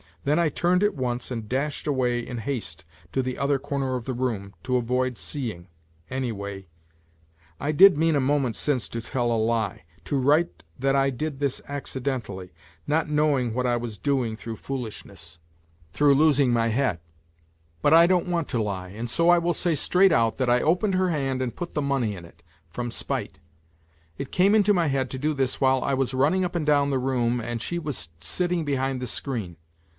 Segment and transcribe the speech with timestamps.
[0.23, 4.05] Then I turned at once and dashed away in haste to the other corner of
[4.05, 5.67] the room to avoid seeing,
[6.11, 6.65] anyway....
[7.59, 11.39] I did mean a moment since to tell a lie to write that I did
[11.39, 12.51] this accidentally,
[12.87, 15.37] not knowing what I was doing through foolishness,
[15.91, 16.99] 152 NOTES FROM UNDERGROUND through losing my head.
[17.83, 20.61] But I don't want to lie, and so I will say straight out that I
[20.61, 22.41] opened her hand and put the money in it...
[22.69, 23.39] from spite.
[24.17, 26.89] It came into my head to do this while I was running up and down
[26.89, 29.57] the room and she was sitting behind the screen.